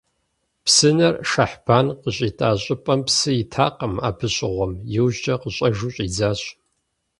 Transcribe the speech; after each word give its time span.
Псынэр 0.65 1.15
Шэхьбан 1.29 1.87
къыщитӀа 2.01 2.49
щӀыпӀэм 2.63 3.01
псы 3.07 3.31
итакъым 3.41 3.93
абы 4.07 4.27
щыгъуэм, 4.33 4.73
иужькӀэ 4.97 5.35
къыщӀэжу 5.41 5.93
щӀидзащ. 5.95 6.41